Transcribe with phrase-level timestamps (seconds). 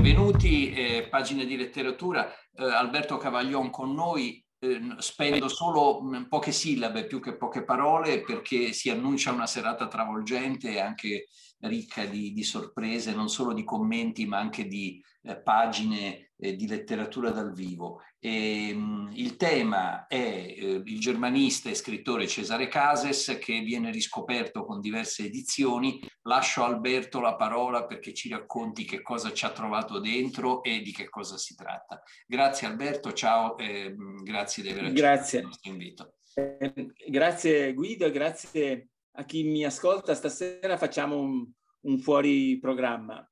[0.00, 2.32] benvenuti, eh, pagine di letteratura.
[2.54, 4.42] Eh, Alberto Cavaglion con noi.
[4.58, 9.88] Eh, spendo solo mm, poche sillabe più che poche parole perché si annuncia una serata
[9.88, 11.26] travolgente e anche
[11.60, 16.66] ricca di, di sorprese, non solo di commenti ma anche di eh, pagine eh, di
[16.66, 18.00] letteratura dal vivo.
[18.18, 23.90] E, mh, mm, il tema è eh, il germanista e scrittore Cesare Cases che viene
[23.90, 26.00] riscoperto con diverse edizioni.
[26.22, 30.80] Lascio a Alberto la parola perché ci racconti che cosa ci ha trovato dentro e
[30.80, 32.02] di che cosa si tratta.
[32.26, 36.14] Grazie Alberto, ciao, e, mh, mm, grazie di aver accettato il nostro invito.
[36.34, 36.72] Eh,
[37.08, 40.14] grazie Guido, grazie a chi mi ascolta.
[40.14, 41.48] Stasera facciamo un,
[41.82, 43.26] un fuori programma.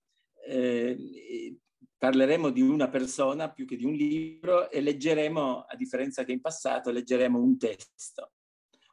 [0.47, 1.57] Eh,
[1.97, 6.41] parleremo di una persona più che di un libro e leggeremo, a differenza che in
[6.41, 8.33] passato, leggeremo un testo,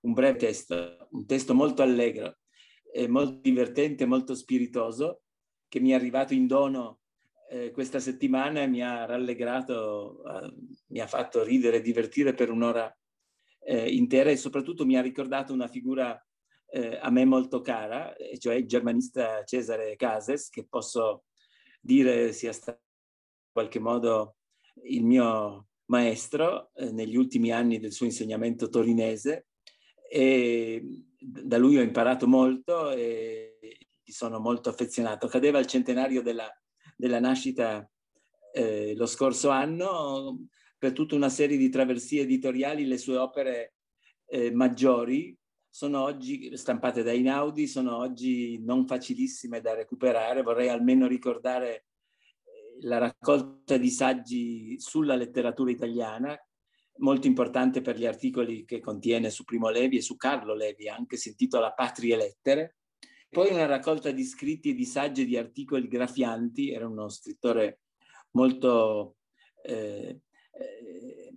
[0.01, 2.37] un breve testo, un testo molto allegro,
[3.07, 5.21] molto divertente, molto spiritoso,
[5.67, 7.01] che mi è arrivato in dono
[7.49, 10.53] eh, questa settimana e mi ha rallegrato, eh,
[10.87, 12.93] mi ha fatto ridere e divertire per un'ora
[13.59, 16.19] eh, intera e soprattutto mi ha ricordato una figura
[16.75, 21.23] eh, a me molto cara, cioè il germanista Cesare Cases, che posso
[21.79, 22.81] dire sia stato
[23.49, 24.35] qualche modo
[24.83, 29.47] il mio maestro eh, negli ultimi anni del suo insegnamento torinese
[30.09, 30.83] e
[31.17, 33.57] da lui ho imparato molto e
[34.03, 35.27] gli sono molto affezionato.
[35.27, 36.51] Cadeva il centenario della,
[36.97, 37.89] della nascita
[38.51, 43.75] eh, lo scorso anno, per tutta una serie di traversie editoriali le sue opere
[44.25, 45.35] eh, maggiori
[45.75, 51.87] sono oggi stampate da Inaudi, sono oggi non facilissime da recuperare, vorrei almeno ricordare
[52.83, 56.33] la raccolta di saggi sulla letteratura italiana,
[56.99, 61.17] molto importante per gli articoli che contiene su Primo Levi e su Carlo Levi, anche
[61.17, 62.77] si intitola Patrie Lettere.
[63.29, 67.81] Poi una raccolta di scritti e di saggi e di articoli grafianti, era uno scrittore
[68.31, 69.17] molto
[69.61, 70.21] eh,
[70.53, 71.33] eh,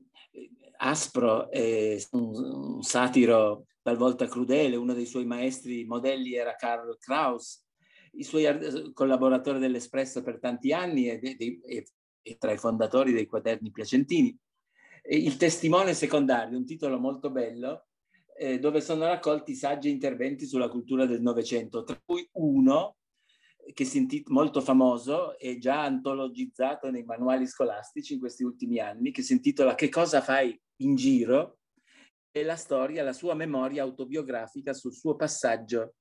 [0.76, 7.64] aspro e un, un satiro talvolta crudele, uno dei suoi maestri modelli era Karl Kraus,
[8.12, 8.44] i suoi
[8.92, 11.86] collaboratori dell'Espresso per tanti anni e, e, e,
[12.20, 14.36] e tra i fondatori dei quaderni piacentini.
[15.04, 17.86] il testimone secondario, un titolo molto bello,
[18.36, 22.96] eh, dove sono raccolti saggi interventi sulla cultura del Novecento, tra cui uno
[23.72, 29.22] che si molto famoso e già antologizzato nei manuali scolastici in questi ultimi anni, che
[29.22, 31.57] si intitola Che cosa fai in giro?
[32.30, 35.94] E la storia, la sua memoria autobiografica sul suo passaggio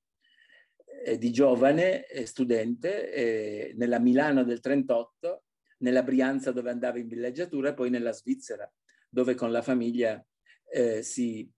[1.04, 5.42] eh, di giovane studente eh, nella Milano del 38,
[5.78, 8.70] nella Brianza dove andava in villeggiatura e poi nella Svizzera
[9.08, 10.22] dove con la famiglia
[10.70, 11.50] eh, si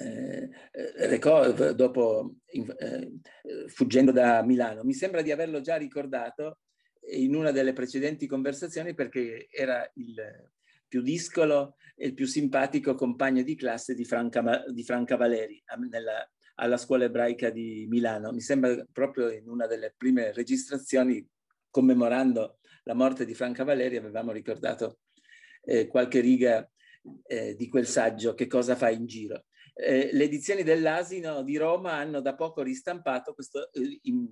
[0.00, 2.36] recò dopo
[3.66, 4.84] fuggendo da Milano.
[4.84, 6.58] Mi sembra di averlo già ricordato
[7.10, 10.50] in una delle precedenti conversazioni perché era il
[10.88, 16.28] più discolo e il più simpatico compagno di classe di Franca, di Franca Valeri nella,
[16.56, 18.32] alla scuola ebraica di Milano.
[18.32, 21.26] Mi sembra proprio in una delle prime registrazioni
[21.70, 25.00] commemorando la morte di Franca Valeri avevamo ricordato
[25.62, 26.68] eh, qualche riga
[27.26, 29.44] eh, di quel saggio Che cosa fai in giro.
[29.74, 34.26] Eh, le edizioni dell'Asino di Roma hanno da poco ristampato questo, eh, in,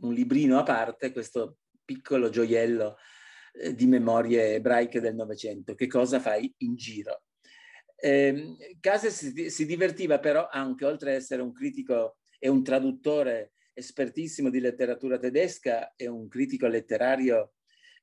[0.00, 2.96] un librino a parte questo piccolo gioiello
[3.52, 5.74] eh, di memorie ebraiche del Novecento.
[5.74, 7.22] Che cosa fai in giro?
[7.96, 13.52] Eh, Cases si, si divertiva però anche, oltre ad essere un critico e un traduttore
[13.74, 17.52] espertissimo di letteratura tedesca e un critico letterario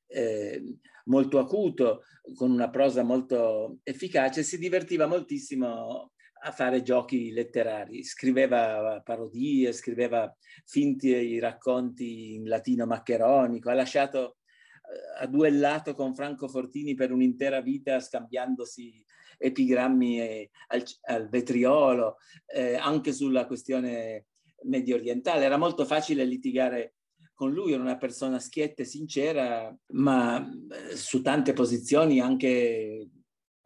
[0.07, 2.03] eh, molto acuto,
[2.35, 6.11] con una prosa molto efficace, si divertiva moltissimo
[6.43, 8.03] a fare giochi letterari.
[8.03, 10.33] Scriveva parodie, scriveva
[10.65, 14.37] finti racconti in latino maccheronico, ha lasciato,
[15.19, 19.03] ha duellato con Franco Fortini per un'intera vita scambiandosi
[19.37, 24.25] epigrammi al, al vetriolo, eh, anche sulla questione
[24.63, 25.45] medio orientale.
[25.45, 26.95] Era molto facile litigare
[27.33, 33.09] con lui, era una persona schietta e sincera, ma eh, su tante posizioni anche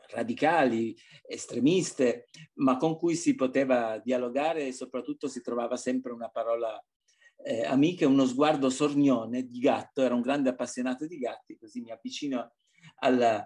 [0.10, 0.94] radicali,
[1.26, 6.84] estremiste, ma con cui si poteva dialogare e soprattutto si trovava sempre una parola
[7.44, 11.92] eh, amica, uno sguardo sornione di gatto, era un grande appassionato di gatti, così mi
[11.92, 12.54] avvicino
[12.98, 13.46] alla,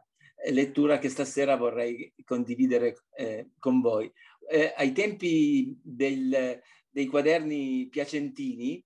[0.52, 4.12] lettura che stasera vorrei condividere eh, con voi.
[4.50, 8.84] Eh, ai tempi del, dei quaderni piacentini,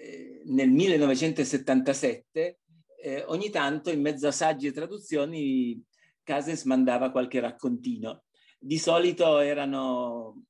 [0.00, 2.58] eh, nel 1977,
[3.00, 5.80] eh, ogni tanto in mezzo a saggi e traduzioni
[6.22, 8.24] Cases mandava qualche raccontino.
[8.58, 10.44] Di solito erano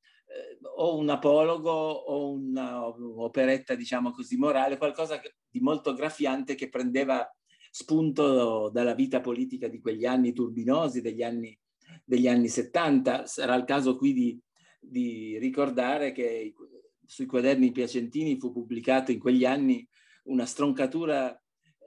[0.76, 7.26] o un apologo o un'operetta, diciamo così, morale, qualcosa di molto graffiante che prendeva
[7.70, 11.56] spunto dalla vita politica di quegli anni turbinosi, degli anni,
[12.04, 13.26] degli anni 70.
[13.26, 14.40] Sarà il caso qui di,
[14.80, 16.54] di ricordare che
[17.04, 19.86] sui quaderni piacentini fu pubblicato in quegli anni
[20.24, 21.40] una stroncatura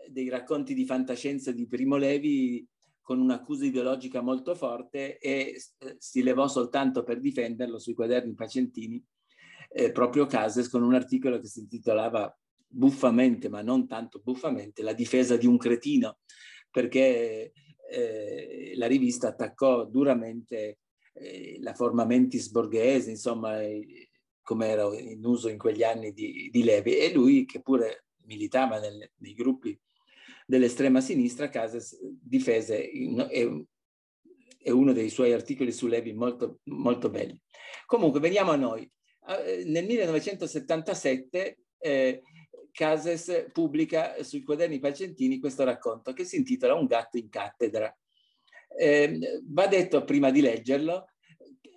[0.10, 2.68] dei racconti di fantascienza di Primo Levi
[3.12, 9.04] con un'accusa ideologica molto forte e eh, si levò soltanto per difenderlo sui quaderni piacentini
[9.68, 12.34] eh, proprio Cases con un articolo che si intitolava
[12.66, 16.20] buffamente, ma non tanto buffamente, La difesa di un cretino,
[16.70, 17.52] perché
[17.90, 20.80] eh, la rivista attaccò duramente
[21.12, 24.10] eh, la forma mentis borghese, insomma, eh,
[24.42, 28.80] come era in uso in quegli anni di, di Levi, e lui che pure militava
[28.80, 29.78] nel, nei gruppi
[30.46, 37.38] dell'estrema sinistra, Cases difese, in, è, uno dei suoi articoli su Levi molto, molto belli.
[37.86, 38.90] Comunque, veniamo a noi.
[39.28, 42.22] Eh, nel 1977 eh,
[42.72, 47.94] Cases pubblica sui quaderni Pacentini questo racconto che si intitola Un gatto in cattedra.
[48.78, 51.11] Eh, va detto prima di leggerlo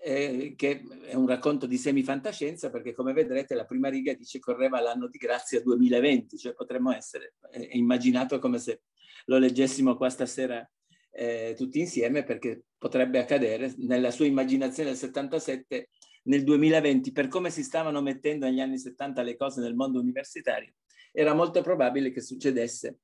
[0.04, 4.80] eh, che è un racconto di semifantascienza perché come vedrete la prima riga dice correva
[4.80, 8.82] l'anno di grazia 2020, cioè potremmo essere, è immaginato come se
[9.26, 10.68] lo leggessimo qua stasera
[11.10, 15.88] eh, tutti insieme perché potrebbe accadere nella sua immaginazione del 77
[16.24, 20.74] nel 2020 per come si stavano mettendo negli anni 70 le cose nel mondo universitario
[21.12, 22.98] era molto probabile che succedesse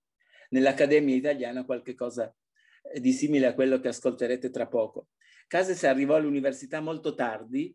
[0.51, 2.35] nell'Accademia italiana qualche cosa
[2.93, 5.09] eh, di simile a quello che ascolterete tra poco.
[5.51, 7.75] Cases arrivò all'università molto tardi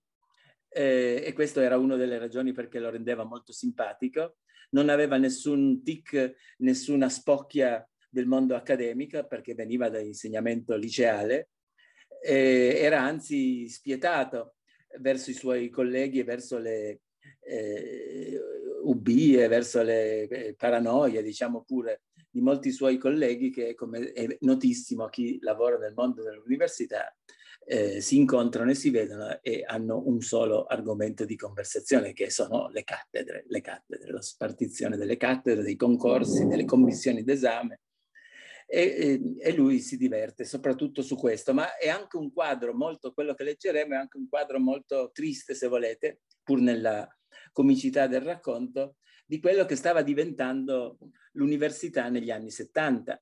[0.69, 4.37] eh, e questo era una delle ragioni perché lo rendeva molto simpatico.
[4.69, 11.49] Non aveva nessun tic, nessuna spocchia del mondo accademico perché veniva dall'insegnamento liceale.
[12.23, 14.55] Eh, era anzi spietato
[15.01, 17.01] verso i suoi colleghi e verso le,
[17.41, 18.39] eh,
[18.83, 25.03] ubbie, verso le eh, paranoie, diciamo pure, di molti suoi colleghi che, come è notissimo
[25.03, 27.13] a chi lavora nel mondo dell'università,
[27.67, 32.69] eh, si incontrano e si vedono e hanno un solo argomento di conversazione che sono
[32.69, 37.79] le cattedre, le cattedre, la spartizione delle cattedre, dei concorsi, delle commissioni d'esame.
[38.67, 43.35] E, e, lui si diverte soprattutto su questo, ma è anche un quadro molto, quello
[43.35, 47.07] che leggeremo è anche un quadro molto triste se volete, pur nella
[47.51, 50.97] comicità del racconto, di quello che stava diventando
[51.33, 53.21] l'università negli anni 70,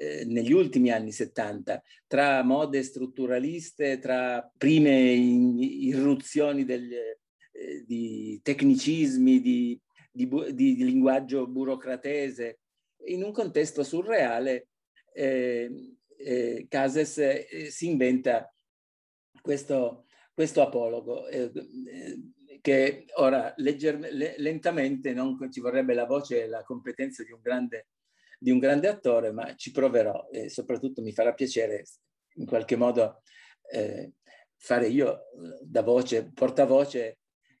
[0.00, 9.40] eh, negli ultimi anni 70, tra mode strutturaliste, tra prime irruzioni degli, eh, di tecnicismi,
[9.40, 12.60] di, di, di, linguaggio burocratese,
[13.06, 14.68] in un contesto surreale,
[15.12, 18.52] eh, eh Cases eh, si inventa
[19.40, 21.24] questo, questo apologo.
[22.60, 27.86] Che ora legger- lentamente non ci vorrebbe la voce e la competenza di un, grande,
[28.38, 31.84] di un grande attore, ma ci proverò e soprattutto mi farà piacere
[32.34, 33.22] in qualche modo
[33.70, 34.12] eh,
[34.56, 35.24] fare io
[35.62, 37.18] da voce, portavoce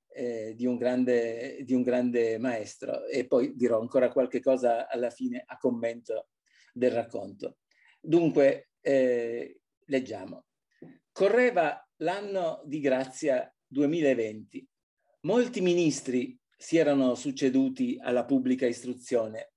[0.08, 5.10] eh, di, un grande, di un grande maestro e poi dirò ancora qualche cosa alla
[5.10, 6.28] fine a commento
[6.72, 7.58] del racconto.
[8.00, 10.44] Dunque, eh, leggiamo.
[11.10, 14.68] Correva l'anno di grazia 2020
[15.22, 19.52] Molti ministri si erano succeduti alla pubblica istruzione.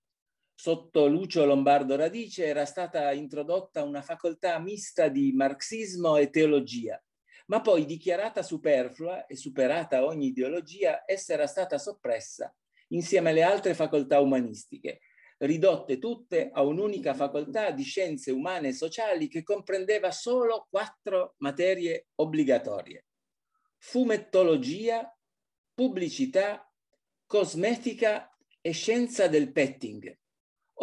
[0.62, 7.04] Sotto Lucio Lombardo Radice era stata introdotta una facoltà mista di marxismo e teologia,
[7.48, 12.56] ma poi dichiarata superflua e superata ogni ideologia, essa era stata soppressa
[12.90, 15.00] insieme alle altre facoltà umanistiche,
[15.40, 22.10] ridotte tutte a un'unica facoltà di scienze umane e sociali che comprendeva solo quattro materie
[22.18, 23.08] obbligatorie.
[23.80, 25.12] Fumettologia,
[25.74, 26.72] pubblicità,
[27.26, 30.20] cosmetica e scienza del petting.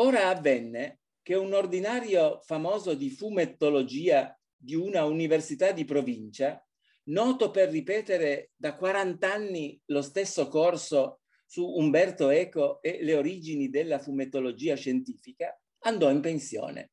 [0.01, 6.65] Ora avvenne che un ordinario famoso di fumettologia di una università di provincia,
[7.07, 13.71] noto per ripetere da 40 anni lo stesso corso su Umberto Eco e le origini
[13.71, 16.93] della fumettologia scientifica, andò in pensione.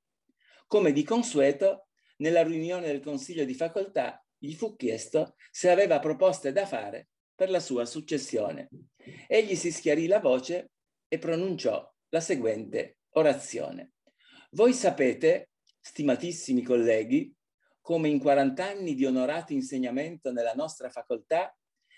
[0.66, 6.52] Come di consueto, nella riunione del consiglio di facoltà gli fu chiesto se aveva proposte
[6.52, 8.70] da fare per la sua successione.
[9.28, 10.72] Egli si schiarì la voce
[11.08, 13.92] e pronunciò la seguente orazione.
[14.52, 15.50] Voi sapete,
[15.82, 17.36] stimatissimi colleghi,
[17.82, 21.54] come in 40 anni di onorato insegnamento nella nostra facoltà,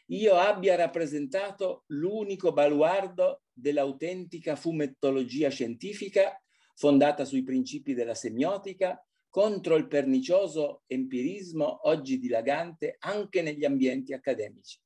[0.07, 6.41] io abbia rappresentato l'unico baluardo dell'autentica fumettologia scientifica
[6.73, 14.79] fondata sui principi della semiotica contro il pernicioso empirismo oggi dilagante anche negli ambienti accademici.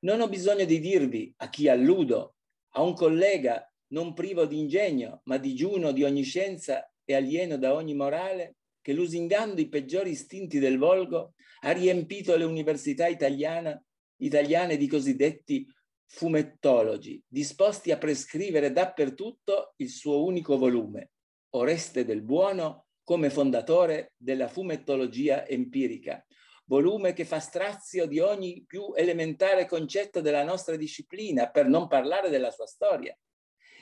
[0.00, 2.36] Non ho bisogno di dirvi a chi alludo,
[2.70, 7.74] a un collega non privo di ingegno, ma digiuno di ogni scienza e alieno da
[7.74, 13.80] ogni morale, che lusingando i peggiori istinti del volgo ha riempito le università italiana,
[14.18, 15.66] italiane di cosiddetti
[16.06, 21.10] fumettologi, disposti a prescrivere dappertutto il suo unico volume,
[21.50, 26.24] Oreste del Buono, come fondatore della fumettologia empirica,
[26.66, 32.30] volume che fa strazio di ogni più elementare concetto della nostra disciplina, per non parlare
[32.30, 33.16] della sua storia.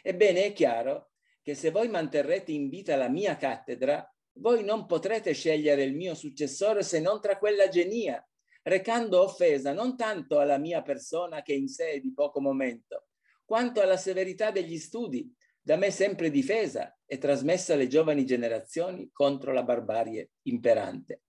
[0.06, 5.32] Ebbene, è chiaro che se voi manterrete in vita la mia cattedra, voi non potrete
[5.32, 8.22] scegliere il mio successore se non tra quella genia,
[8.64, 13.06] recando offesa non tanto alla mia persona che in sé è di poco momento,
[13.46, 19.54] quanto alla severità degli studi, da me sempre difesa e trasmessa alle giovani generazioni contro
[19.54, 21.22] la barbarie imperante.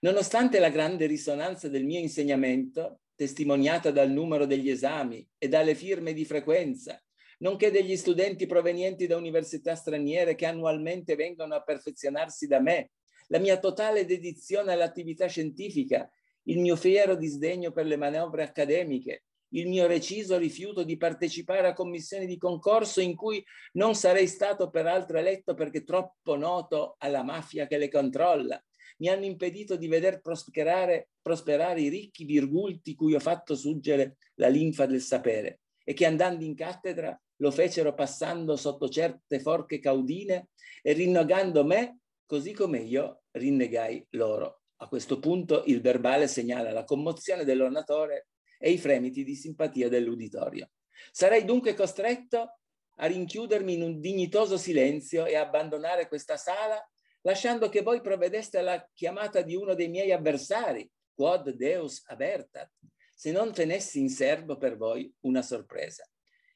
[0.00, 6.12] Nonostante la grande risonanza del mio insegnamento, testimoniata dal numero degli esami e dalle firme
[6.12, 7.00] di frequenza,
[7.38, 12.90] nonché degli studenti provenienti da università straniere che annualmente vengono a perfezionarsi da me,
[13.28, 16.10] la mia totale dedizione all'attività scientifica,
[16.44, 21.72] il mio fiero disdegno per le manovre accademiche, il mio reciso rifiuto di partecipare a
[21.72, 23.42] commissioni di concorso in cui
[23.72, 28.62] non sarei stato peraltro eletto perché troppo noto alla mafia che le controlla.
[28.98, 34.48] Mi hanno impedito di veder prosperare, prosperare i ricchi virgulti cui ho fatto suggere la
[34.48, 40.48] linfa del sapere e che andando in cattedra lo fecero passando sotto certe forche caudine
[40.82, 44.62] e rinnegando me così come io rinnegai loro.
[44.80, 48.28] A questo punto il verbale segnala la commozione dell'ornatore
[48.58, 50.70] e i fremiti di simpatia dell'uditorio.
[51.10, 52.58] Sarei dunque costretto
[53.00, 56.80] a rinchiudermi in un dignitoso silenzio e abbandonare questa sala
[57.22, 62.70] lasciando che voi provvedeste alla chiamata di uno dei miei avversari, quod Deus avertat,
[63.14, 66.08] se non tenessi in serbo per voi una sorpresa.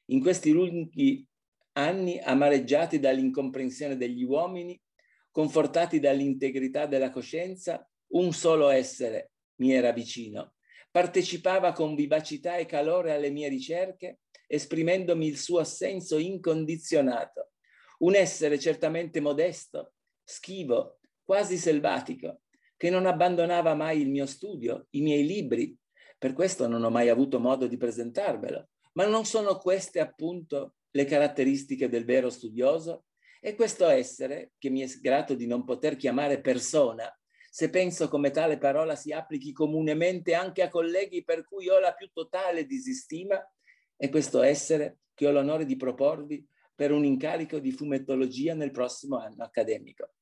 [0.07, 1.25] In questi lunghi
[1.73, 4.79] anni amareggiati dall'incomprensione degli uomini,
[5.31, 10.55] confortati dall'integrità della coscienza, un solo essere mi era vicino.
[10.91, 17.51] Partecipava con vivacità e calore alle mie ricerche, esprimendomi il suo assenso incondizionato.
[17.99, 19.93] Un essere certamente modesto,
[20.23, 22.41] schivo, quasi selvatico,
[22.75, 25.75] che non abbandonava mai il mio studio, i miei libri.
[26.17, 28.67] Per questo non ho mai avuto modo di presentarvelo.
[28.93, 33.05] Ma non sono queste appunto le caratteristiche del vero studioso?
[33.39, 37.11] E questo essere, che mi è grato di non poter chiamare persona,
[37.49, 41.93] se penso come tale parola si applichi comunemente anche a colleghi per cui ho la
[41.93, 43.39] più totale disistima,
[43.95, 49.17] è questo essere che ho l'onore di proporvi per un incarico di fumettologia nel prossimo
[49.17, 50.13] anno accademico.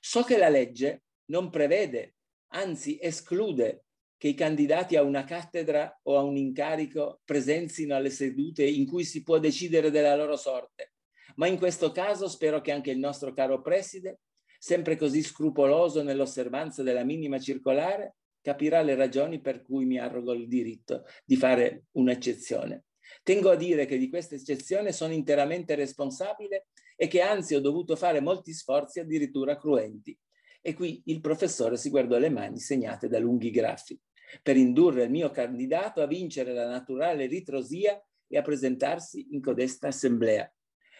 [0.00, 2.16] So che la legge non prevede,
[2.48, 3.84] anzi esclude
[4.20, 9.02] che i candidati a una cattedra o a un incarico presenzino alle sedute in cui
[9.02, 10.92] si può decidere della loro sorte.
[11.36, 14.20] Ma in questo caso spero che anche il nostro caro preside,
[14.58, 20.48] sempre così scrupoloso nell'osservanza della minima circolare, capirà le ragioni per cui mi arrogo il
[20.48, 22.84] diritto di fare un'eccezione.
[23.22, 27.96] Tengo a dire che di questa eccezione sono interamente responsabile e che anzi ho dovuto
[27.96, 30.14] fare molti sforzi addirittura cruenti.
[30.60, 33.98] E qui il professore si guardò le mani segnate da lunghi graffi
[34.42, 39.88] per indurre il mio candidato a vincere la naturale ritrosia e a presentarsi in codesta
[39.88, 40.52] assemblea.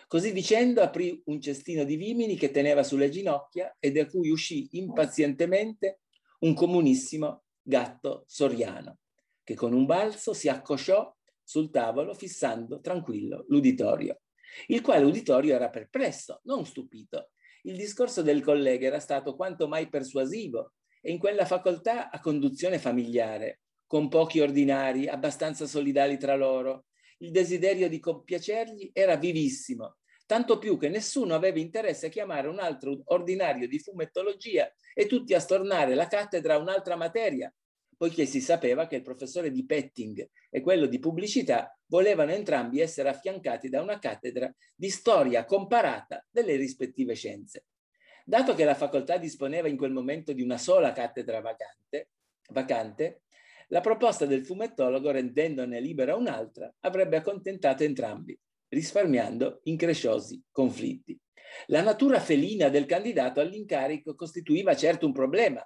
[0.07, 4.69] Così dicendo aprì un cestino di vimini che teneva sulle ginocchia e da cui uscì
[4.73, 6.01] impazientemente
[6.41, 8.99] un comunissimo gatto soriano,
[9.45, 14.23] che con un balzo si accosciò sul tavolo fissando tranquillo l'uditorio,
[14.67, 17.31] il quale uditorio era perplesso, non stupito.
[17.63, 22.79] Il discorso del collega era stato quanto mai persuasivo e in quella facoltà a conduzione
[22.79, 26.87] familiare, con pochi ordinari, abbastanza solidali tra loro.
[27.19, 32.61] Il desiderio di compiacergli era vivissimo, tanto più che nessuno aveva interesse a chiamare un
[32.61, 37.53] altro ordinario di fumettologia e tutti a stornare la cattedra a un'altra materia,
[37.97, 43.09] poiché si sapeva che il professore di petting e quello di pubblicità volevano entrambi essere
[43.09, 47.65] affiancati da una cattedra di storia comparata delle rispettive scienze.
[48.25, 52.09] Dato che la facoltà disponeva in quel momento di una sola cattedra vacante,
[52.51, 53.23] vacante
[53.69, 58.37] la proposta del fumettologo, rendendone libera un'altra, avrebbe accontentato entrambi,
[58.69, 61.17] risparmiando incresciosi conflitti.
[61.67, 65.65] La natura felina del candidato all'incarico costituiva certo un problema,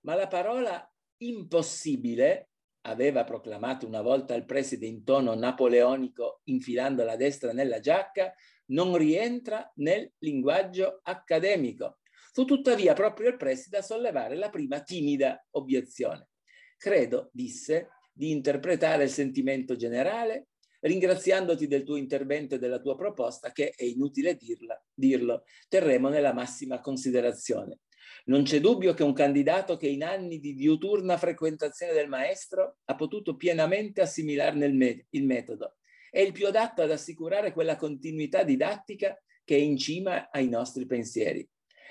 [0.00, 0.86] ma la parola
[1.22, 2.50] impossibile,
[2.86, 8.32] aveva proclamato una volta il preside in tono napoleonico infilando la destra nella giacca,
[8.66, 11.98] non rientra nel linguaggio accademico.
[12.32, 16.28] Fu tuttavia proprio il preside a sollevare la prima timida obiezione.
[16.76, 20.48] Credo, disse, di interpretare il sentimento generale
[20.80, 26.32] ringraziandoti del tuo intervento e della tua proposta che, è inutile dirla, dirlo, terremo nella
[26.32, 27.80] massima considerazione.
[28.26, 32.94] Non c'è dubbio che un candidato che in anni di diuturna frequentazione del maestro ha
[32.94, 35.76] potuto pienamente assimilarne il, me il metodo.
[36.10, 40.86] È il più adatto ad assicurare quella continuità didattica che è in cima ai nostri
[40.86, 41.48] pensieri.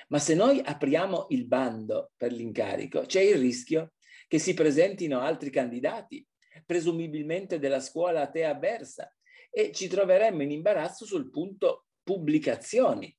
[0.10, 3.94] Ma se noi apriamo il bando per l'incarico, c'è il rischio
[4.28, 6.26] che si presentino altri candidati,
[6.66, 9.10] presumibilmente della scuola a te avversa,
[9.50, 13.16] e ci troveremmo in imbarazzo sul punto pubblicazioni.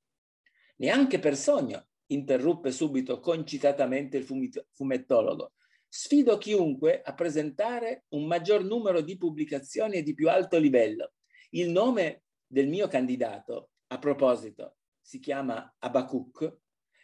[0.76, 4.25] Neanche per sogno, interruppe subito concitatamente il
[4.72, 5.52] fumettologo.
[5.88, 11.12] Sfido chiunque a presentare un maggior numero di pubblicazioni e di più alto livello.
[11.50, 16.58] Il nome del mio candidato, a proposito, si chiama Abacuc,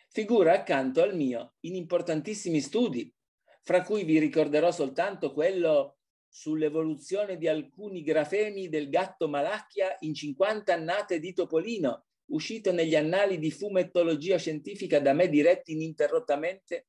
[0.08, 3.12] figura accanto al mio in importantissimi studi,
[3.62, 10.72] fra cui vi ricorderò soltanto quello sull'evoluzione di alcuni grafemi del gatto Malacchia in 50
[10.72, 16.86] annate di Topolino, uscito negli annali di fumettologia scientifica da me diretti ininterrottamente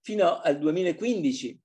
[0.00, 1.60] fino al 2015.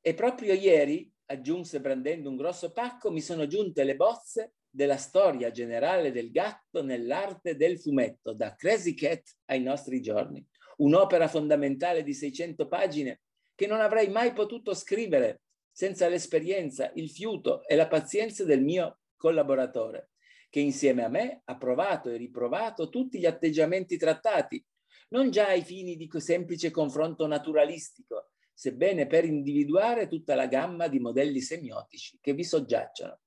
[0.00, 5.50] E proprio ieri, aggiunse brandendo un grosso pacco, mi sono giunte le bozze della storia
[5.50, 10.44] generale del gatto nell'arte del fumetto, da Crazy Cat ai nostri giorni.
[10.78, 13.20] Un'opera fondamentale di 600 pagine
[13.54, 18.98] che non avrei mai potuto scrivere senza l'esperienza, il fiuto e la pazienza del mio
[19.16, 20.10] collaboratore
[20.54, 24.64] che insieme a me ha provato e riprovato tutti gli atteggiamenti trattati,
[25.08, 31.00] non già ai fini di semplice confronto naturalistico, sebbene per individuare tutta la gamma di
[31.00, 33.18] modelli semiotici che vi soggiacciono.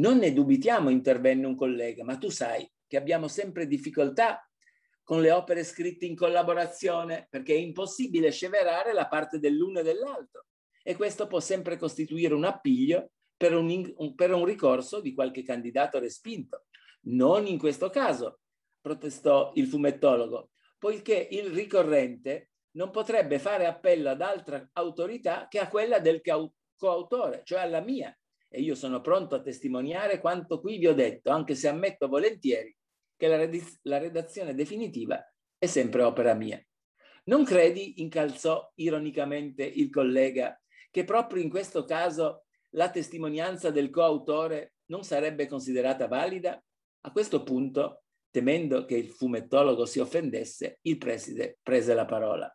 [0.00, 4.44] Non ne dubitiamo, intervenne un collega, ma tu sai che abbiamo sempre difficoltà
[5.04, 10.46] con le opere scritte in collaborazione perché è impossibile sceverare la parte dell'uno e dell'altro
[10.82, 13.12] e questo può sempre costituire un appiglio
[13.44, 16.64] per un, per un ricorso di qualche candidato respinto.
[17.08, 18.40] Non in questo caso,
[18.80, 25.68] protestò il fumettologo, poiché il ricorrente non potrebbe fare appello ad altra autorità che a
[25.68, 26.22] quella del
[26.74, 28.16] coautore, cioè alla mia.
[28.48, 32.74] E io sono pronto a testimoniare quanto qui vi ho detto, anche se ammetto volentieri
[33.14, 33.46] che la,
[33.82, 35.22] la redazione definitiva
[35.58, 36.58] è sempre opera mia.
[37.24, 40.58] Non credi, incalzò ironicamente il collega,
[40.90, 42.43] che proprio in questo caso
[42.74, 46.62] la testimonianza del coautore non sarebbe considerata valida?
[47.02, 52.52] A questo punto, temendo che il fumettologo si offendesse, il preside prese la parola.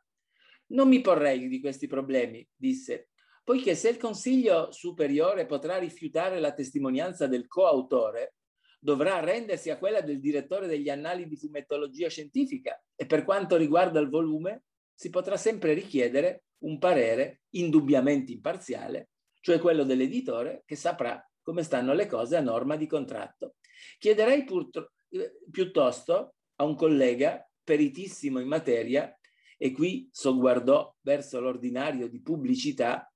[0.68, 3.10] Non mi porrei di questi problemi, disse,
[3.44, 8.36] poiché se il Consiglio superiore potrà rifiutare la testimonianza del coautore,
[8.80, 14.00] dovrà arrendersi a quella del direttore degli annali di fumettologia scientifica e per quanto riguarda
[14.00, 21.24] il volume si potrà sempre richiedere un parere indubbiamente imparziale cioè quello dell'editore che saprà
[21.42, 23.56] come stanno le cose a norma di contratto.
[23.98, 29.14] Chiederei eh, piuttosto a un collega peritissimo in materia,
[29.58, 33.12] e qui sogguardò verso l'ordinario di pubblicità,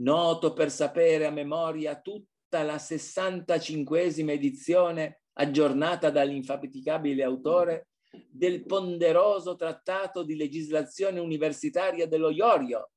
[0.00, 7.88] noto per sapere a memoria tutta la 65esima edizione aggiornata dall'infaticabile autore
[8.30, 12.90] del ponderoso trattato di legislazione universitaria dello Iorio,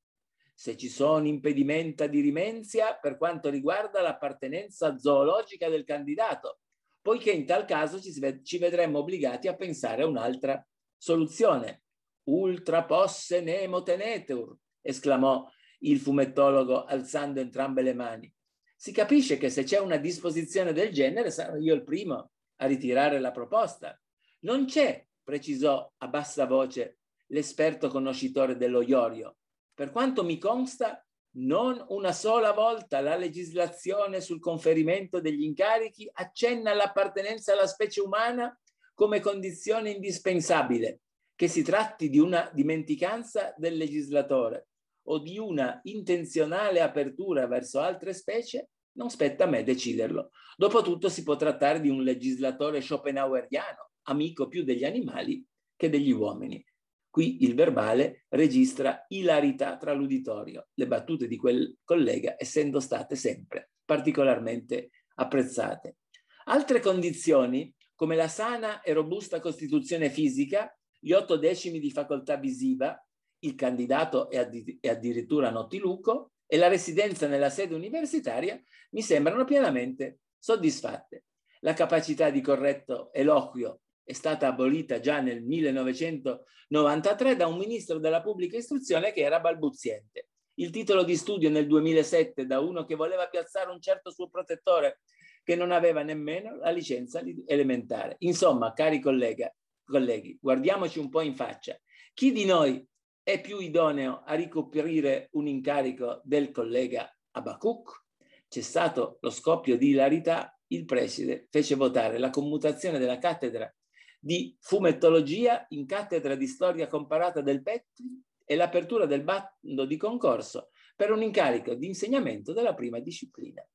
[0.60, 6.60] se ci sono impedimenta di rimenzia per quanto riguarda l'appartenenza zoologica del candidato,
[7.02, 8.12] poiché in tal caso ci,
[8.44, 10.62] ci vedremmo obbligati a pensare a un'altra
[10.98, 11.84] soluzione.
[12.24, 15.50] Ultra posse nemo tenetur, esclamò
[15.84, 18.34] il fumettologo alzando entrambe le mani.
[18.76, 23.22] Si capisce che se c'è una disposizione del genere sarò io il primo a ritirare
[23.22, 23.98] la proposta.
[24.40, 29.38] Non c'è, precisò a bassa voce l'esperto conoscitore dello Iorio,
[29.80, 31.02] per quanto mi consta,
[31.38, 38.54] non una sola volta la legislazione sul conferimento degli incarichi accenna all'appartenenza alla specie umana
[38.94, 41.00] come condizione indispensabile,
[41.34, 44.68] che si tratti di una dimenticanza del legislatore
[45.04, 50.32] o di una intenzionale apertura verso altre specie, non spetta a me deciderlo.
[50.58, 55.42] Dopotutto si può trattare di un legislatore schopenhaueriano, amico più degli animali
[55.78, 56.62] che degli uomini.
[57.10, 63.72] Qui il verbale registra ilarità tra l'uditorio, le battute di quel collega essendo state sempre
[63.90, 65.98] particolarmente apprezzate.
[66.46, 72.96] Altre condizioni, come la sana e robusta costituzione fisica, gli otto decimi di facoltà visiva,
[73.40, 79.44] il candidato è, addi è addirittura nottiluco e la residenza nella sede universitaria mi sembrano
[79.44, 81.24] pienamente soddisfatte.
[81.62, 88.24] La capacità di corretto eloquio è stata abolita già nel 1993 da un ministro della
[88.24, 90.30] pubblica istruzione che era balbuziente.
[90.56, 95.02] Il titolo di studio nel 2007 da uno che voleva piazzare un certo suo protettore
[95.44, 98.16] che non aveva nemmeno la licenza elementare.
[98.20, 101.80] Insomma, cari collega, colleghi, guardiamoci un po' in faccia.
[102.16, 102.84] Chi di noi
[103.22, 108.06] è più idoneo a ricoprire un incarico del collega Abacuc?
[108.48, 113.72] C'è stato lo scoppio di ilarità, il preside fece votare la commutazione della cattedra
[114.20, 120.70] di fumettologia in cattedra di storia comparata del Petri e l'apertura del bando di concorso
[120.96, 123.66] per un incarico di insegnamento della prima disciplina.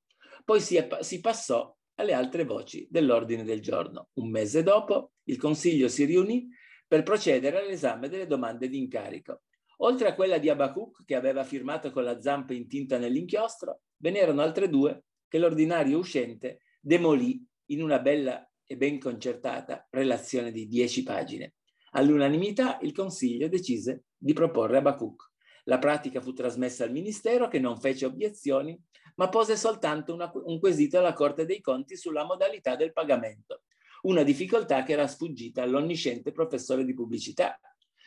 [0.44, 4.09] Poi si, si passò alle altre voci dell'ordine del giorno.
[4.14, 6.48] Un mese dopo il Consiglio si riunì
[6.87, 9.42] per procedere all'esame delle domande di incarico.
[9.78, 14.42] Oltre a quella di Abacuc, che aveva firmato con la zampa intinta nell'inchiostro, ve n'erano
[14.42, 21.02] altre due che l'ordinario uscente demolì in una bella e ben concertata relazione di dieci
[21.02, 21.54] pagine.
[21.92, 25.30] All'unanimità il Consiglio decise di proporre Abacuc.
[25.64, 28.78] La pratica fu trasmessa al Ministero che non fece obiezioni
[29.16, 33.62] ma pose soltanto una, un quesito alla Corte dei Conti sulla modalità del pagamento,
[34.02, 37.58] una difficoltà che era sfuggita all'onnisciente professore di pubblicità.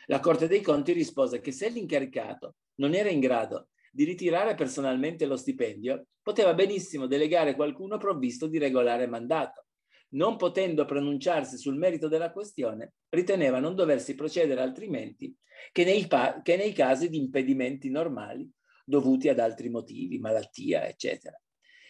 [0.06, 5.24] La Corte dei Conti rispose che se l'incaricato non era in grado di ritirare personalmente
[5.24, 9.67] lo stipendio, poteva benissimo delegare qualcuno provvisto di regolare mandato.
[10.10, 15.36] Non potendo pronunciarsi sul merito della questione, riteneva non doversi procedere altrimenti
[15.72, 16.06] che nei,
[16.42, 18.50] che nei casi di impedimenti normali
[18.84, 21.38] dovuti ad altri motivi, malattia, eccetera.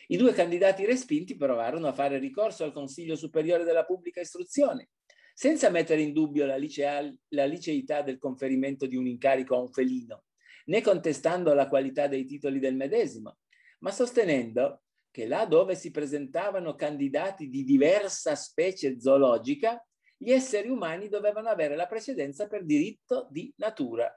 [0.09, 4.89] I due candidati respinti provarono a fare ricorso al Consiglio Superiore della Pubblica Istruzione,
[5.35, 9.71] senza mettere in dubbio la, liceal, la liceità del conferimento di un incarico a un
[9.71, 10.25] felino,
[10.65, 13.39] né contestando la qualità dei titoli del medesimo,
[13.81, 14.83] ma sostenendo
[15.19, 19.85] che là dove si presentavano candidati di diversa specie zoologica,
[20.17, 24.09] gli esseri umani dovevano avere la precedenza per diritto di natura.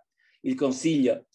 [0.42, 1.26] Il Consiglio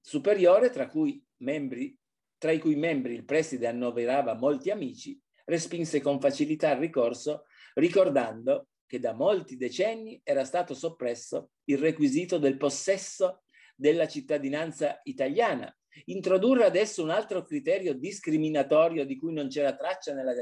[0.00, 1.96] superiore, tra cui, membri,
[2.36, 8.70] tra i cui membri il preside annoverava molti amici, respinse con facilità il ricorso, ricordando
[8.86, 13.44] che da molti decenni era stato soppresso il requisito del possesso
[13.76, 15.72] della cittadinanza italiana.
[16.06, 20.32] Introdurre adesso un altro criterio discriminatorio di cui non c'era traccia nella,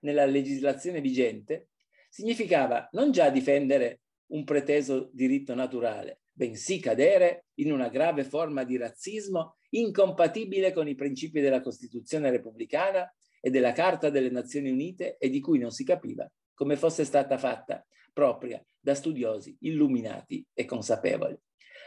[0.00, 1.68] nella legislazione vigente
[2.08, 8.76] significava non già difendere un preteso diritto naturale, bensì cadere in una grave forma di
[8.76, 15.28] razzismo incompatibile con i principi della Costituzione repubblicana e della Carta delle Nazioni Unite e
[15.28, 21.36] di cui non si capiva come fosse stata fatta propria da studiosi illuminati e consapevoli.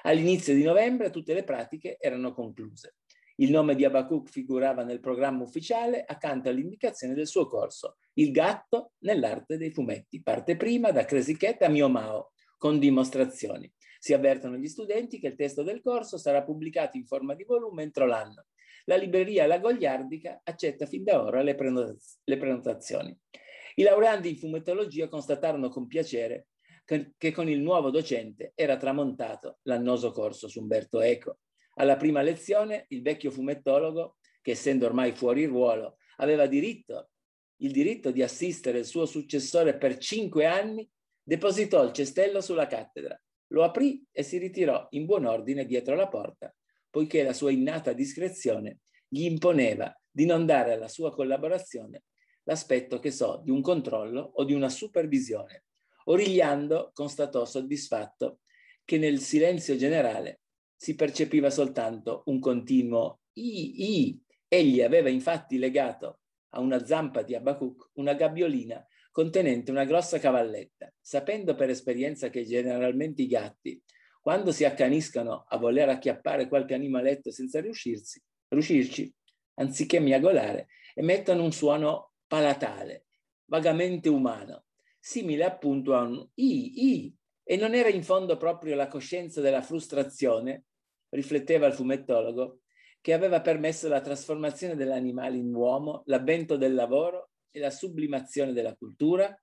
[0.04, 2.96] All'inizio di novembre tutte le pratiche erano concluse.
[3.40, 8.94] Il nome di Abacuc figurava nel programma ufficiale accanto all'indicazione del suo corso, Il gatto
[9.00, 13.72] nell'arte dei fumetti, parte prima da Cresichetta a Mio Mao, con dimostrazioni.
[14.00, 17.84] Si avvertono gli studenti che il testo del corso sarà pubblicato in forma di volume
[17.84, 18.46] entro l'anno.
[18.86, 23.16] La libreria La Gogliardica accetta fin da ora le, prenotaz le prenotazioni.
[23.76, 26.48] I laureandi in fumettologia constatarono con piacere
[27.18, 31.40] che, con il nuovo docente era tramontato l'annoso corso su Umberto Eco.
[31.76, 37.10] Alla prima lezione il vecchio fumettologo, che essendo ormai fuori ruolo, aveva diritto,
[37.58, 40.90] il diritto di assistere il suo successore per cinque anni,
[41.22, 46.08] depositò il cestello sulla cattedra lo aprì e si ritirò in buon ordine dietro la
[46.08, 46.54] porta,
[46.90, 52.04] poiché la sua innata discrezione gli imponeva di non dare alla sua collaborazione
[52.44, 55.66] l'aspetto che so di un controllo o di una supervisione.
[56.10, 58.40] Origliando constatò soddisfatto
[58.86, 60.42] che nel silenzio generale
[60.76, 64.22] si percepiva soltanto un continuo i i.
[64.48, 66.20] Egli aveva infatti legato
[66.52, 72.46] a una zampa di Abacuc una gabbiolina contenente una grossa cavalletta, sapendo per esperienza che
[72.46, 73.82] generalmente i gatti,
[74.22, 79.12] quando si accaniscono a voler acchiappare qualche animaletto senza riuscirsi, riuscirci,
[79.56, 83.08] anziché miagolare, emettono un suono palatale,
[83.46, 84.67] vagamente umano,
[85.08, 89.62] simile appunto a un i, i, e non era in fondo proprio la coscienza della
[89.62, 90.66] frustrazione,
[91.12, 92.64] rifletteva il fumettologo,
[93.00, 98.76] che aveva permesso la trasformazione dell'animale in uomo, l'avvento del lavoro e la sublimazione della
[98.76, 99.34] cultura,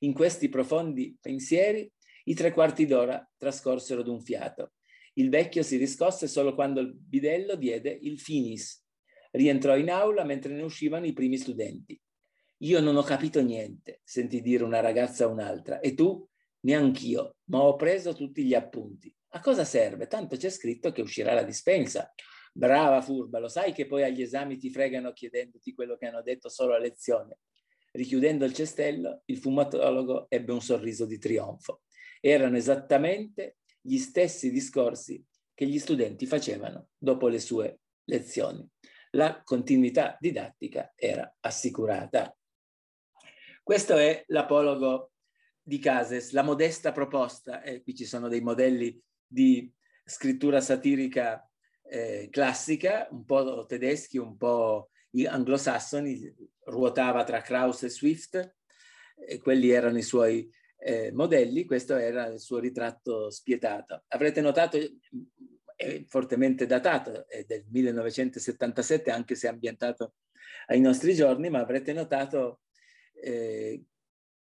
[0.00, 1.90] in questi profondi pensieri
[2.24, 4.72] i tre quarti d'ora trascorsero d'un fiato.
[5.14, 8.84] Il vecchio si riscosse solo quando il bidello diede il finis.
[9.30, 11.98] Rientrò in aula mentre ne uscivano i primi studenti.
[12.62, 16.26] Io non ho capito niente, sentì dire una ragazza a un'altra, e tu?
[16.60, 19.14] Neanch'io, ma ho preso tutti gli appunti.
[19.32, 20.06] A cosa serve?
[20.06, 22.12] Tanto c'è scritto che uscirà la dispensa.
[22.52, 26.48] Brava furba, lo sai che poi agli esami ti fregano chiedendoti quello che hanno detto
[26.48, 27.38] solo a lezione.
[27.92, 31.82] Richiudendo il cestello, il fumatologo ebbe un sorriso di trionfo.
[32.20, 38.66] Erano esattamente gli stessi discorsi che gli studenti facevano dopo le sue lezioni.
[39.12, 42.37] La continuità didattica era assicurata.
[43.68, 45.12] Questo è l'apologo
[45.60, 49.70] di Cases, la modesta proposta, e qui ci sono dei modelli di
[50.06, 51.46] scrittura satirica
[51.82, 54.88] eh, classica, un po' tedeschi, un po'
[55.22, 58.56] anglosassoni, ruotava tra Krauss e Swift,
[59.14, 64.04] e quelli erano i suoi eh, modelli, questo era il suo ritratto spietato.
[64.08, 64.78] Avrete notato,
[65.76, 70.14] è fortemente datato, è del 1977, anche se ambientato
[70.68, 72.60] ai nostri giorni, ma avrete notato
[73.20, 73.82] eh,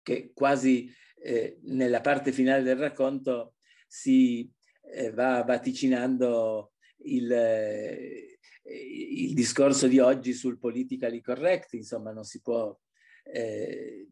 [0.02, 3.54] che quasi eh, nella parte finale del racconto
[3.86, 4.50] si
[4.92, 6.72] eh, va vaticinando
[7.04, 12.76] il, eh, il, discorso di oggi sul politically correct, insomma non si può
[13.24, 14.08] eh,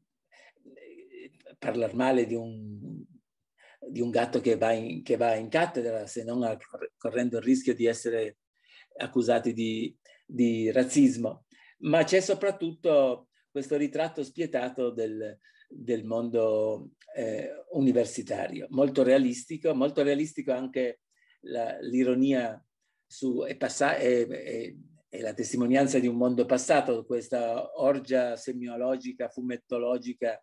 [1.58, 3.04] parlare male di un,
[3.88, 6.56] di un gatto che va, in, che va, in, cattedra se non
[6.96, 8.38] correndo il rischio di essere
[8.96, 11.44] accusati di, di razzismo.
[11.80, 13.27] Ma c'è soprattutto
[13.58, 15.36] questo ritratto spietato del,
[15.68, 21.00] del mondo eh, universitario, molto realistico, molto realistico anche
[21.40, 22.64] l'ironia
[23.04, 24.72] su, è, passa, è,
[25.10, 30.40] la testimonianza di un mondo passato, questa orgia semiologica, fumettologica,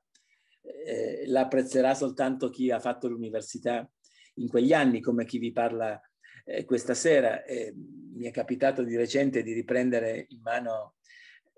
[0.86, 1.47] eh, la
[1.93, 3.89] soltanto chi ha fatto l'università
[4.36, 5.97] in quegli anni, come chi vi parla
[6.43, 7.45] eh, questa sera.
[7.45, 10.95] mi è capitato di recente di riprendere in mano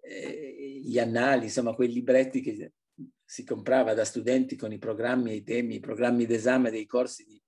[0.07, 2.71] eh, gli annali, insomma, quei libretti che
[3.23, 7.25] si comprava da studenti con i programmi e i temi, i programmi d'esame dei corsi
[7.25, 7.41] di,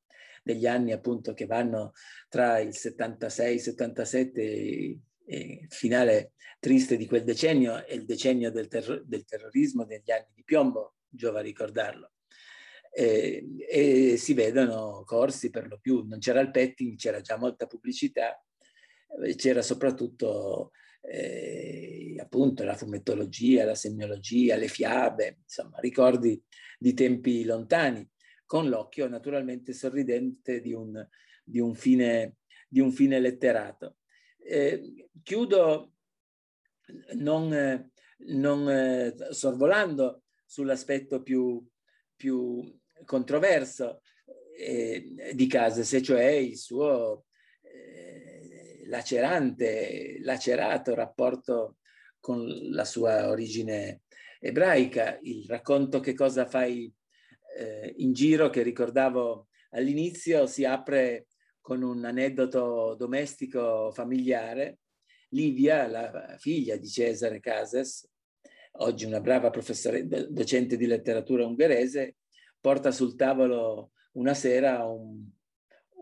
[0.44, 1.94] degli anni appunto che vanno
[2.28, 8.68] tra il 76, 77 e, e finale triste di quel decennio e il decennio del,
[8.68, 12.12] terro, del terrorismo degli anni di piombo, giova ricordarlo.
[12.92, 17.68] E, e, si vedono corsi per lo più, non c'era il petting, c'era già molta
[17.68, 18.44] pubblicità,
[19.36, 26.42] c'era soprattutto eh, appunto la fumettologia, la semiologia, le fiabe, insomma ricordi
[26.78, 28.08] di tempi lontani,
[28.46, 31.08] con l'occhio naturalmente sorridente di un,
[31.44, 33.98] di un, fine, di un fine, letterato.
[34.38, 35.94] Eh, chiudo
[37.16, 41.64] non, non eh, sorvolando sull'aspetto più,
[42.16, 44.02] più controverso
[44.58, 47.26] eh, di Cases, cioè il suo
[48.90, 51.78] lacerante, lacerato rapporto
[52.20, 54.02] con la sua origine
[54.40, 56.92] ebraica, il racconto che cosa fai
[57.58, 61.28] eh, in giro che ricordavo all'inizio si apre
[61.60, 64.80] con un aneddoto domestico familiare.
[65.30, 68.10] Livia, la figlia di Cesare Cases,
[68.78, 72.16] oggi una brava professore, docente di letteratura ungherese,
[72.60, 75.30] porta sul tavolo una sera un,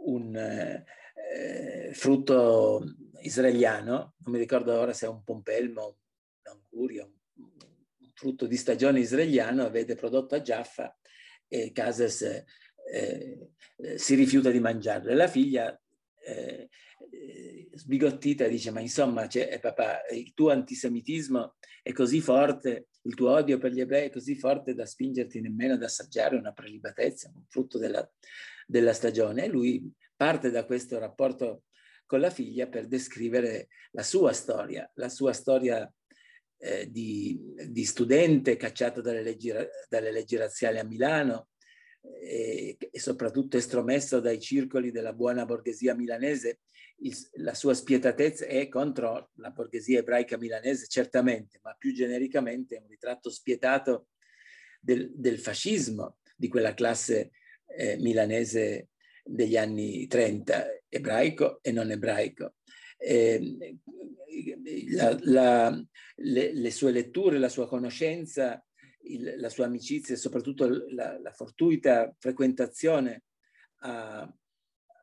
[0.05, 2.83] un eh, frutto
[3.19, 5.97] israeliano, non mi ricordo ora se è un pompelmo,
[6.51, 10.97] un angurio, un frutto di stagione israeliano, vede prodotto a Jaffa
[11.47, 15.11] e Cases eh, eh, si rifiuta di mangiarlo.
[15.11, 15.79] E la figlia,
[16.25, 16.69] eh,
[17.73, 23.57] sbigottita, dice, ma insomma, eh, papà, il tuo antisemitismo è così forte, il tuo odio
[23.57, 27.77] per gli ebrei è così forte da spingerti nemmeno ad assaggiare una prelibatezza, un frutto
[27.77, 28.09] della,
[28.65, 29.45] della stagione.
[29.45, 31.63] E lui parte da questo rapporto
[32.05, 35.91] con la figlia per descrivere la sua storia, la sua storia
[36.59, 37.39] eh, di,
[37.69, 39.53] di, studente cacciato dalle leggi,
[39.89, 41.49] dalle leggi razziali a Milano
[42.21, 46.61] e, e, soprattutto estromesso dai circoli della buona borghesia milanese.
[46.99, 52.79] Il, la sua spietatezza è contro la borghesia ebraica milanese, certamente, ma più genericamente è
[52.79, 54.07] un ritratto spietato
[54.79, 57.31] del, del fascismo, di quella classe
[57.67, 58.89] eh, milanese
[59.23, 62.55] degli anni 30, ebraico e non ebraico.
[62.97, 63.77] Eh,
[64.89, 68.63] la, la, le, le, sue letture, la sua conoscenza,
[69.03, 73.23] il, la sua amicizia e soprattutto la, la fortuita frequentazione
[73.81, 74.21] a,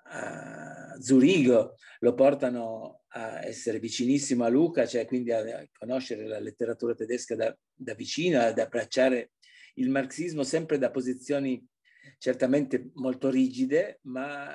[0.04, 6.94] a, Zurigo lo portano a essere vicinissimo a Luca, cioè quindi a, conoscere la letteratura
[6.94, 9.32] tedesca da, da vicino, ad abbracciare
[9.74, 11.64] il marxismo sempre da posizioni
[12.18, 14.52] certamente molto rigide, ma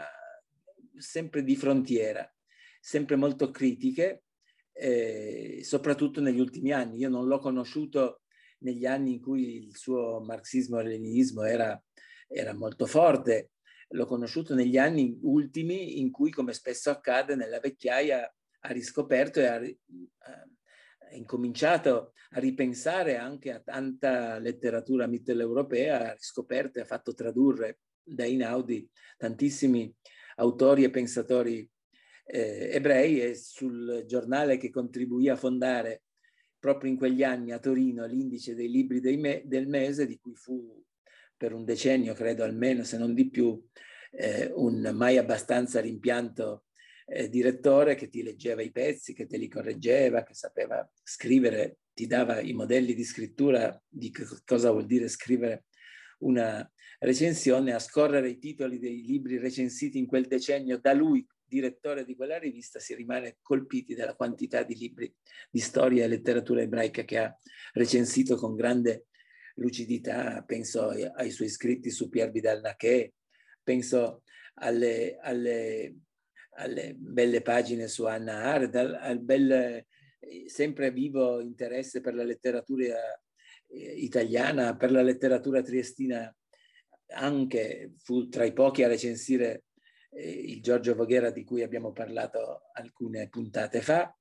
[0.98, 2.32] sempre di frontiera,
[2.80, 4.24] sempre molto critiche,
[4.74, 6.98] eh, soprattutto negli ultimi anni.
[6.98, 8.22] Io non l'ho conosciuto
[8.60, 11.82] negli anni in cui il suo marxismo-leninismo era,
[12.28, 13.52] era molto forte,
[13.90, 19.46] l'ho conosciuto negli anni ultimi in cui, come spesso accade, nella vecchiaia ha riscoperto e
[19.46, 27.14] ha, ha incominciato a ripensare anche a tanta letteratura mitteleuropea, ha riscoperto e ha fatto
[27.14, 28.88] tradurre da Inaudi
[29.18, 29.94] tantissimi
[30.36, 31.70] autori e pensatori
[32.32, 36.04] eh, ebrei e sul giornale che contribuì a fondare
[36.60, 40.36] proprio in quegli anni a Torino l'indice dei libri dei me- del mese, di cui
[40.36, 40.84] fu
[41.36, 43.60] per un decennio, credo almeno, se non di più,
[44.12, 46.66] eh, un mai abbastanza rimpianto
[47.06, 52.06] eh, direttore che ti leggeva i pezzi, che te li correggeva, che sapeva scrivere, ti
[52.06, 54.14] dava i modelli di scrittura di
[54.46, 55.66] cosa vuol dire scrivere
[56.20, 62.06] una recensione, a scorrere i titoli dei libri recensiti in quel decennio da lui direttore
[62.06, 65.14] di quella rivista, si rimane colpiti dalla quantità di libri
[65.50, 67.38] di storia e letteratura ebraica che ha
[67.74, 69.08] recensito con grande
[69.56, 70.42] lucidità.
[70.46, 73.14] Penso ai suoi scritti su Pierre Vidal Naquet,
[73.64, 74.24] penso
[74.56, 75.96] alle, alle,
[76.52, 79.86] alle, belle pagine su Anna Hard, al, al bel,
[80.46, 82.96] sempre vivo interesse per la letteratura
[83.68, 86.34] eh, italiana, per la letteratura triestina
[87.12, 89.64] anche fu tra i pochi a recensire
[90.12, 94.16] il Giorgio Voghera di cui abbiamo parlato alcune puntate fa,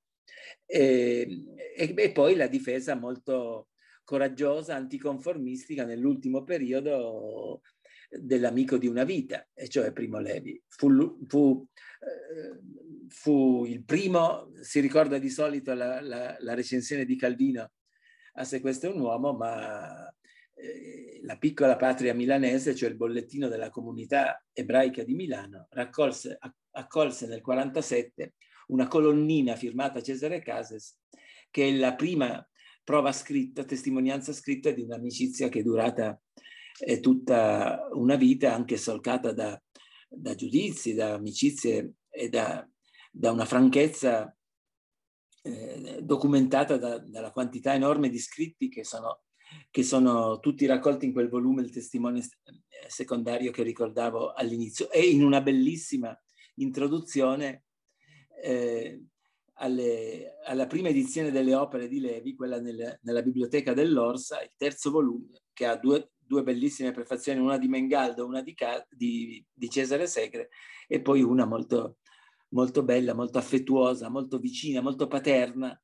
[0.66, 1.44] e,
[1.77, 3.68] e, e poi la difesa molto
[4.05, 7.62] coraggiosa, anticonformistica nell'ultimo periodo
[8.11, 10.62] dell'amico di una vita, e cioè Primo Levi.
[10.66, 11.66] Fu, fu,
[12.01, 12.59] eh,
[13.09, 17.70] fu il primo, si ricorda di solito la, la, la recensione di Calvino
[18.38, 20.14] a Se questo è un uomo, ma eh,
[21.23, 26.38] la piccola patria milanese, cioè il bollettino della comunità ebraica di Milano, raccolse,
[26.73, 28.35] accolse nel 1947
[28.68, 30.99] una colonnina firmata Cesare Cases,
[31.51, 32.47] che è la prima
[32.85, 36.21] prova scritta, testimonianza scritta di un'amicizia che è durata
[36.81, 39.61] eh, tutta una vita, anche solcata da,
[40.09, 42.66] da giudizi, da amicizie e da,
[43.11, 44.35] da una franchezza
[45.42, 49.23] eh, documentata da, dalla quantità enorme di scritti che sono
[49.71, 54.91] che sono tutti raccolti in quel volume Il testimone eh, secondario che ricordavo all'inizio.
[54.91, 56.17] E in una bellissima
[56.55, 57.65] introduzione
[58.43, 59.03] eh,
[59.55, 64.91] alle, alla prima edizione delle opere di Levi, quella nel, nella biblioteca dell'Orsa, il terzo
[64.91, 68.55] volume, che ha due, due bellissime prefazioni, una di Mengaldo, una di,
[68.91, 70.51] di, di Cesare Segre
[70.87, 71.99] e poi una molto,
[72.51, 75.81] molto bella, molto affettuosa, molto vicina, molto paterna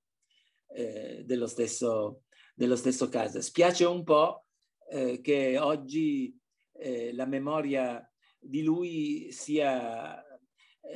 [0.69, 2.24] eh, dello stesso
[2.55, 3.41] dello stesso caso.
[3.41, 4.45] Spiace un po'
[4.89, 6.39] eh, che oggi
[6.73, 10.23] eh, la memoria di lui sia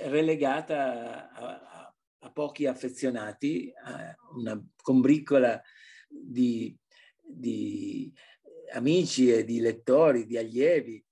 [0.03, 5.61] relegata a, a, pochi affezionati, a una combriccola
[6.09, 6.77] di,
[7.21, 8.13] di,
[8.73, 11.03] amici e di lettori, di allievi,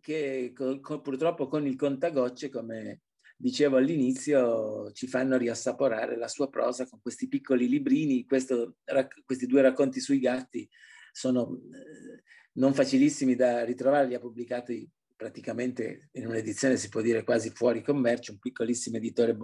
[0.00, 3.02] che con, con, purtroppo con il contagocce, come
[3.36, 8.24] dicevo all'inizio, ci fanno riassaporare la sua prosa con questi piccoli librini.
[8.24, 8.76] Questo,
[9.24, 10.68] questi due racconti sui gatti
[11.12, 12.22] sono eh,
[12.54, 17.82] non facilissimi da ritrovare, li ha pubblicati praticamente in un'edizione, si può dire quasi fuori
[17.82, 19.36] commercio, un piccolissimo editore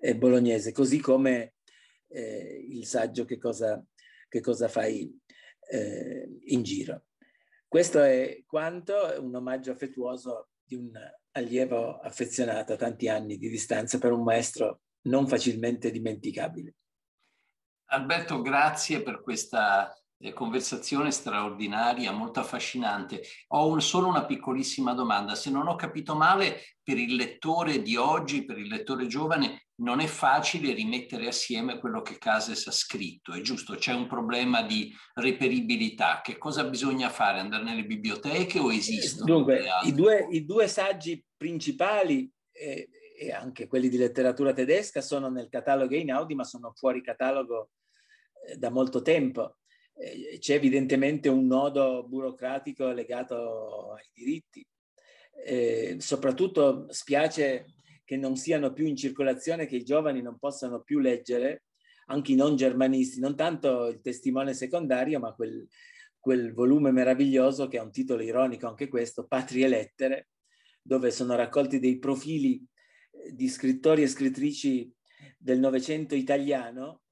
[0.00, 1.54] eh, bolognese, così come
[2.08, 3.84] eh, il saggio Che cosa,
[4.28, 5.12] che cosa fai
[5.70, 7.06] eh, in giro.
[7.66, 10.92] Questo è quanto, un omaggio affettuoso di un
[11.32, 16.74] allievo affezionato a tanti anni di distanza per un maestro non facilmente dimenticabile.
[17.86, 23.22] Alberto, grazie per questa eh, conversazione straordinaria, molto affascinante.
[23.48, 25.34] Ho un, solo una piccolissima domanda.
[25.34, 30.00] Se non ho capito male, per il lettore di oggi, per il lettore giovane, non
[30.00, 33.74] è facile rimettere assieme quello che Cases ha scritto, è giusto?
[33.74, 36.20] C'è un problema di reperibilità.
[36.22, 37.40] Che cosa bisogna fare?
[37.40, 39.26] Andare nelle biblioteche o esistono?
[39.26, 45.28] Dunque, i due, i due, saggi principali eh, e anche quelli di letteratura tedesca sono
[45.28, 47.70] nel catalogo Einaudi, ma sono fuori catalogo
[48.46, 49.56] eh, da molto tempo.
[49.94, 54.64] Eh, c'è evidentemente un nodo burocratico legato ai diritti.
[55.44, 57.66] Eh, soprattutto spiace
[58.04, 61.64] che non siano più in circolazione, che i giovani non possano più leggere,
[62.06, 65.66] anche i non germanisti, non tanto il testimone secondario, ma quel,
[66.18, 70.28] quel volume meraviglioso che ha un titolo ironico anche questo, Patrie Lettere,
[70.82, 72.64] dove sono raccolti dei profili
[73.10, 74.92] eh, di scrittori e scrittrici
[75.38, 77.02] del Novecento italiano,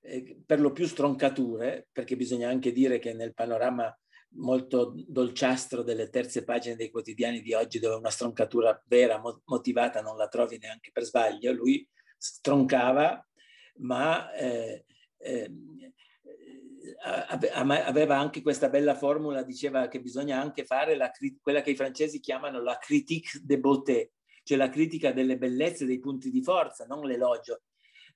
[0.00, 3.94] eh, per lo più stroncature, perché bisogna anche dire che nel panorama
[4.30, 10.16] molto dolciastro delle terze pagine dei quotidiani di oggi, dove una stroncatura vera, motivata, non
[10.16, 11.52] la trovi neanche per sbaglio.
[11.52, 13.26] Lui stroncava,
[13.78, 14.84] ma eh,
[15.18, 15.52] eh,
[17.02, 21.10] aveva anche questa bella formula, diceva che bisogna anche fare la,
[21.40, 24.12] quella che i francesi chiamano la critique de beauté,
[24.42, 27.62] cioè la critica delle bellezze, dei punti di forza, non l'elogio.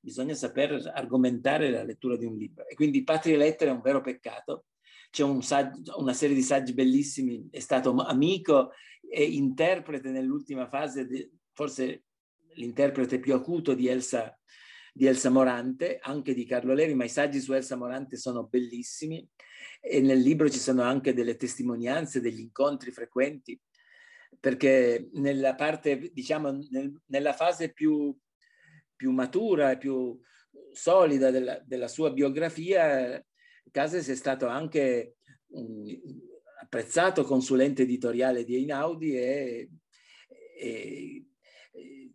[0.01, 2.67] Bisogna saper argomentare la lettura di un libro.
[2.67, 4.65] E quindi Patria e Lettere è un vero peccato,
[5.13, 8.73] c'è un saggio, una serie di saggi bellissimi, è stato amico
[9.09, 12.05] e interprete nell'ultima fase, di, forse
[12.55, 14.35] l'interprete più acuto di Elsa
[14.95, 19.27] di Elsa Morante, anche di Carlo Levi, ma i saggi su Elsa Morante sono bellissimi.
[19.81, 23.59] E nel libro ci sono anche delle testimonianze, degli incontri frequenti,
[24.39, 28.15] perché nella parte, diciamo, nel, nella fase più,
[28.95, 30.19] più matura e più
[30.73, 33.25] solida della, della sua biografia,
[33.71, 35.17] Cases è stato anche
[35.53, 35.87] un
[36.61, 39.71] apprezzato consulente editoriale di Einaudi e,
[40.59, 41.27] e,
[41.73, 42.11] e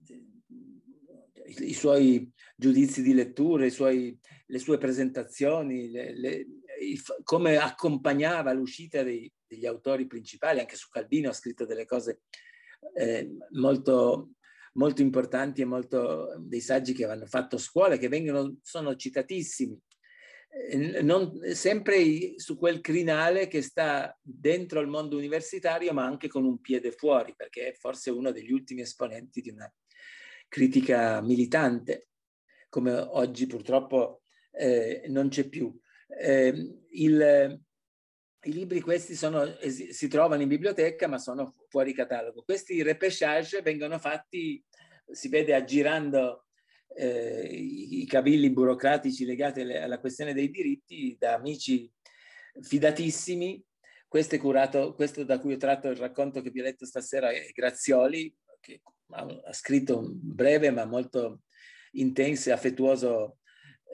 [1.60, 4.18] i suoi giudizi di lettura, i suoi,
[4.48, 6.46] le sue presentazioni, le, le,
[6.82, 12.22] i, come accompagnava l'uscita dei, degli autori principali, anche su Calvino ha scritto delle cose
[12.94, 14.32] eh, molto,
[14.74, 19.80] molto importanti e molto, dei saggi che hanno fatto scuola, che vengono, sono citatissimi.
[21.02, 26.60] Non, sempre su quel crinale che sta dentro il mondo universitario, ma anche con un
[26.60, 29.72] piede fuori, perché è forse uno degli ultimi esponenti di una
[30.48, 32.08] critica militante,
[32.70, 35.74] come oggi purtroppo eh, non c'è più.
[36.08, 36.54] Eh,
[36.92, 37.62] il,
[38.42, 42.44] I libri questi sono, si trovano in biblioteca, ma sono fuori catalogo.
[42.44, 44.64] Questi repêchage vengono fatti,
[45.12, 46.47] si vede aggirando
[46.96, 51.92] eh, i, cavilli burocratici legati alla questione dei diritti da amici
[52.62, 53.64] fidatissimi.
[54.08, 57.30] Questo è curato, questo da cui ho tratto il racconto che vi ho letto stasera
[57.30, 58.82] è Grazioli, che
[59.12, 61.42] ha scritto un breve ma molto
[61.92, 63.40] intenso e affettuoso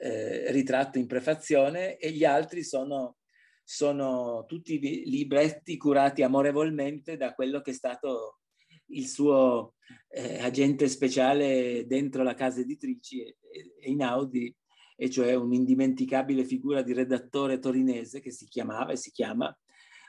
[0.00, 3.16] eh, ritratto in prefazione e gli altri sono,
[3.62, 8.40] sono tutti libretti curati amorevolmente da quello che è stato
[8.86, 9.74] il suo
[10.08, 13.36] eh, agente speciale dentro la casa editrici e,
[13.80, 14.54] e Inaudi,
[14.96, 19.56] e cioè un'indimenticabile figura di redattore torinese che si chiamava e si chiama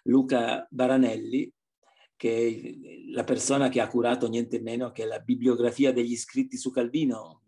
[0.04, 1.52] Luca Baranelli,
[2.16, 6.72] che è la persona che ha curato niente meno che la bibliografia degli scritti su
[6.72, 7.42] Calvino,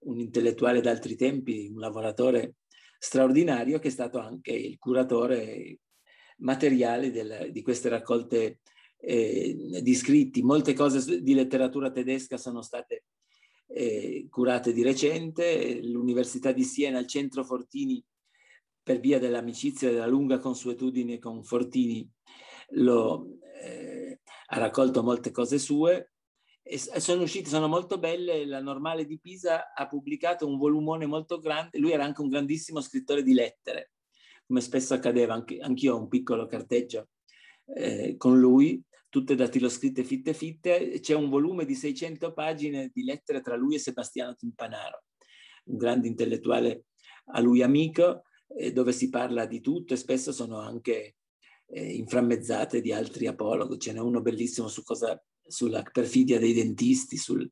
[0.00, 2.56] un intellettuale d'altri tempi, un lavoratore
[2.98, 5.80] straordinario che è stato anche il curatore
[6.38, 8.60] materiale del, di queste raccolte
[9.04, 10.42] eh, di scritti.
[10.42, 13.04] Molte cose di letteratura tedesca sono state
[13.66, 15.80] eh, curate di recente.
[15.82, 18.02] L'Università di Siena, il centro Fortini,
[18.82, 22.08] per via dell'amicizia e della lunga consuetudine con Fortini,
[22.74, 26.12] lo, eh, ha raccolto molte cose sue
[26.64, 28.46] e sono uscite, sono molto belle.
[28.46, 31.78] La Normale di Pisa ha pubblicato un volumone molto grande.
[31.78, 33.92] Lui era anche un grandissimo scrittore di lettere,
[34.46, 37.08] come spesso accadeva, anche, anch'io ho un piccolo carteggio
[37.74, 38.80] eh, con lui,
[39.12, 40.98] tutte datiloscritte fitte fitte.
[40.98, 45.02] C'è un volume di 600 pagine di lettere tra lui e Sebastiano Timpanaro,
[45.64, 46.86] un grande intellettuale
[47.26, 48.22] a lui amico,
[48.56, 51.16] eh, dove si parla di tutto e spesso sono anche
[51.66, 53.78] eh, inframmezzate di altri apologhi.
[53.78, 57.46] Ce n'è uno bellissimo su cosa, sulla perfidia dei dentisti, sul,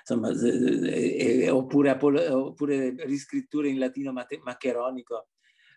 [0.00, 5.28] insomma, eh, oppure, oppure, riscritture in latino maccheronico,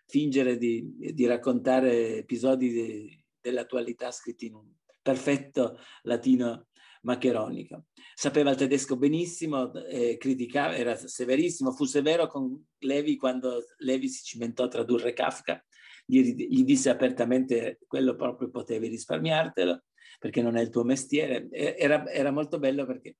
[0.06, 4.75] fingere di, di raccontare episodi de, dell'attualità scritti in un
[5.06, 6.66] perfetto latino
[7.02, 7.84] maccheronico.
[8.12, 14.24] Sapeva il tedesco benissimo, eh, criticava, era severissimo, fu severo con Levi quando Levi si
[14.24, 15.64] cimentò a tradurre Kafka
[16.04, 19.84] gli, gli disse apertamente quello proprio potevi risparmiartelo
[20.18, 21.48] perché non è il tuo mestiere.
[21.50, 23.16] Era, era molto bello perché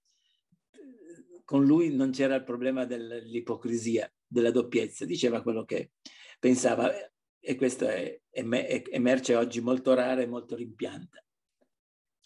[1.44, 5.92] con lui non c'era il problema dell'ipocrisia, della doppiezza, diceva quello che
[6.40, 6.90] pensava
[7.38, 11.25] e questo è, è, è emerge oggi molto rara e molto rimpianta.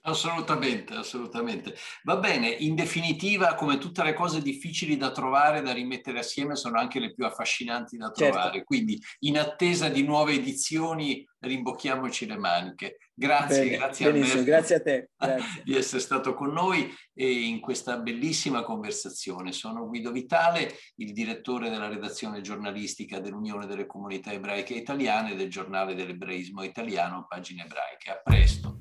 [0.02, 1.74] Assolutamente, assolutamente.
[2.04, 6.78] Va bene, in definitiva, come tutte le cose difficili da trovare, da rimettere assieme, sono
[6.78, 8.22] anche le più affascinanti da certo.
[8.22, 8.50] trovare.
[8.52, 8.64] Certo.
[8.64, 12.96] Quindi, in attesa di nuove edizioni, rimbocchiamoci le maniche.
[13.12, 15.62] Grazie, Bene, grazie Alberto, grazie a te grazie.
[15.62, 19.52] di essere stato con noi in questa bellissima conversazione.
[19.52, 25.94] Sono Guido Vitale, il direttore della redazione giornalistica dell'Unione delle Comunità Ebraiche Italiane del giornale
[25.94, 28.10] dell'Ebraismo Italiano, Pagine Ebraiche.
[28.10, 28.78] A presto.